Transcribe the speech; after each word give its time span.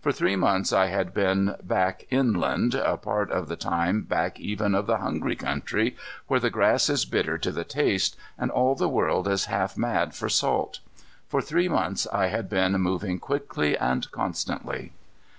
For 0.00 0.10
three 0.10 0.36
months 0.36 0.72
I 0.72 0.86
had 0.86 1.12
been 1.12 1.54
back 1.62 2.06
inland, 2.08 2.74
a 2.74 2.96
part 2.96 3.30
of 3.30 3.46
the 3.46 3.56
time 3.56 4.04
back 4.04 4.40
even 4.40 4.74
of 4.74 4.86
the 4.86 4.96
Hungry 4.96 5.36
Country, 5.36 5.94
where 6.28 6.40
the 6.40 6.48
grass 6.48 6.88
is 6.88 7.04
bitter 7.04 7.36
to 7.36 7.50
the 7.52 7.62
taste, 7.62 8.16
and 8.38 8.50
all 8.50 8.74
the 8.74 8.88
world 8.88 9.28
is 9.28 9.44
half 9.52 9.76
mad 9.76 10.14
for 10.14 10.30
salt. 10.30 10.78
For 11.28 11.42
three 11.42 11.68
months 11.68 12.06
I 12.10 12.28
had 12.28 12.48
been 12.48 12.72
moving 12.80 13.18
quickly 13.18 13.76
and 13.76 14.10
constantly. 14.12 14.92